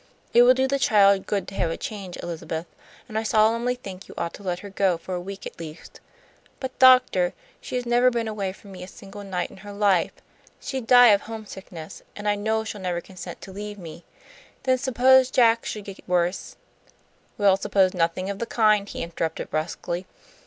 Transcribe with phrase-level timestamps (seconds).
[0.33, 2.65] It will do the child good to have a change, Elizabeth,
[3.07, 5.99] and I solemnly think you ought to let her go, for a week at least."
[6.59, 10.13] "But, doctor, she has never been away from me a single night in her life.
[10.59, 14.03] She'd die of homesickness, and I know she'll never consent to leave me.
[14.63, 16.55] Then suppose Jack should get worse"
[17.37, 20.07] "We'll suppose nothing of the kind," he interrupted, brusquely.